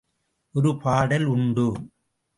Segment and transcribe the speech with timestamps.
[0.55, 1.67] ஒரு பாடல் உண்டு.